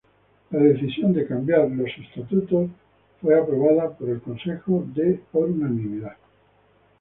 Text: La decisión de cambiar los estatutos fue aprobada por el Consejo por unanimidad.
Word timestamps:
La 0.49 0.57
decisión 0.57 1.13
de 1.13 1.27
cambiar 1.27 1.69
los 1.69 1.87
estatutos 1.95 2.71
fue 3.21 3.39
aprobada 3.39 3.91
por 3.95 4.09
el 4.09 4.19
Consejo 4.19 4.83
por 5.31 5.43
unanimidad. 5.47 6.17